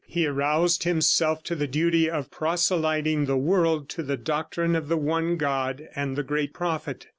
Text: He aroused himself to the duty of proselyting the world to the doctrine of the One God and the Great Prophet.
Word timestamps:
He 0.07 0.25
aroused 0.25 0.81
himself 0.83 1.43
to 1.43 1.53
the 1.53 1.67
duty 1.67 2.09
of 2.09 2.31
proselyting 2.31 3.25
the 3.25 3.37
world 3.37 3.87
to 3.89 4.01
the 4.01 4.17
doctrine 4.17 4.75
of 4.75 4.87
the 4.87 4.97
One 4.97 5.37
God 5.37 5.87
and 5.95 6.15
the 6.15 6.23
Great 6.23 6.53
Prophet. 6.55 7.05